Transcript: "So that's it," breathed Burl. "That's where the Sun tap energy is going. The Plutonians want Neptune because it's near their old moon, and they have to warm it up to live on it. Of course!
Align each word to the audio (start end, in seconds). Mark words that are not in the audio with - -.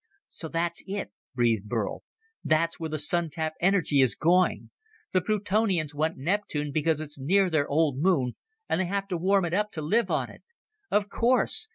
"So 0.29 0.47
that's 0.47 0.83
it," 0.87 1.11
breathed 1.35 1.69
Burl. 1.69 2.01
"That's 2.43 2.79
where 2.79 2.89
the 2.89 2.97
Sun 2.97 3.29
tap 3.29 3.53
energy 3.61 4.01
is 4.01 4.15
going. 4.15 4.71
The 5.13 5.21
Plutonians 5.21 5.93
want 5.93 6.17
Neptune 6.17 6.71
because 6.71 7.01
it's 7.01 7.19
near 7.19 7.51
their 7.51 7.67
old 7.67 7.99
moon, 7.99 8.35
and 8.67 8.81
they 8.81 8.85
have 8.85 9.07
to 9.09 9.17
warm 9.17 9.45
it 9.45 9.53
up 9.53 9.69
to 9.73 9.81
live 9.83 10.09
on 10.09 10.31
it. 10.31 10.41
Of 10.89 11.07
course! 11.07 11.67